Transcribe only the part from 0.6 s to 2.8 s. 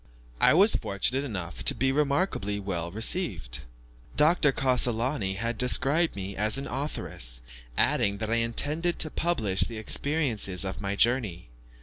fortunate enough to be remarkably